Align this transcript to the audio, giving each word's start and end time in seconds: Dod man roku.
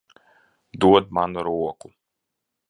Dod 0.81 1.11
man 1.11 1.37
roku. 1.49 1.89